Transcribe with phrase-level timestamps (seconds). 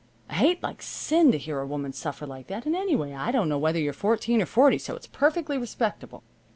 [0.31, 3.47] I hate like sin to hear a woman suffer like that, and, anyway, I don't
[3.47, 6.23] know whether you're fourteen or forty, so it's perfectly respectable.